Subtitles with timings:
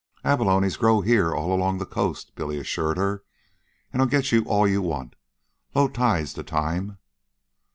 [0.25, 3.23] "Abalones grow here, all along the coast," Billy assured her;
[3.93, 5.15] "an' I'll get you all you want.
[5.75, 6.97] Low tide's the time."